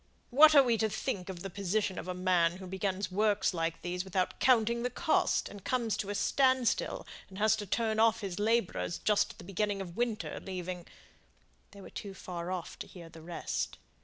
What 0.31 0.55
are 0.55 0.63
we 0.63 0.79
to 0.79 0.89
think 0.89 1.29
of 1.29 1.43
the 1.43 1.49
position 1.51 1.99
of 1.99 2.07
a 2.07 2.15
man 2.15 2.57
who 2.57 2.65
begins 2.65 3.11
works 3.11 3.53
like 3.53 3.83
these 3.83 4.03
without 4.03 4.39
counting 4.39 4.81
the 4.81 4.89
cost, 4.89 5.47
and 5.47 5.63
comes 5.63 5.95
to 5.97 6.09
a 6.09 6.15
stand 6.15 6.67
still, 6.67 7.05
and 7.29 7.37
has 7.37 7.55
to 7.57 7.67
turn 7.67 7.99
off 7.99 8.21
his 8.21 8.39
labourers 8.39 8.97
just 8.97 9.33
at 9.33 9.37
the 9.37 9.43
beginning 9.43 9.79
of 9.79 9.95
winter, 9.95 10.39
leaving" 10.39 10.87
They 11.69 11.81
were 11.81 11.91
too 11.91 12.15
far 12.15 12.49
off 12.51 12.79
to 12.79 12.87
hear 12.87 13.09
the 13.09 13.21
rest. 13.21 13.77